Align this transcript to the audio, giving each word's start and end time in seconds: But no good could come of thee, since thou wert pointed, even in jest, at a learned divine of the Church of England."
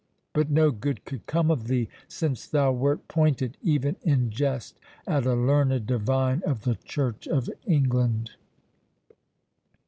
But 0.33 0.49
no 0.49 0.71
good 0.71 1.05
could 1.05 1.27
come 1.27 1.51
of 1.51 1.67
thee, 1.67 1.87
since 2.07 2.47
thou 2.47 2.71
wert 2.71 3.07
pointed, 3.07 3.55
even 3.61 3.97
in 4.01 4.31
jest, 4.31 4.79
at 5.05 5.27
a 5.27 5.35
learned 5.35 5.85
divine 5.85 6.41
of 6.43 6.63
the 6.63 6.73
Church 6.73 7.27
of 7.27 7.51
England." 7.67 8.31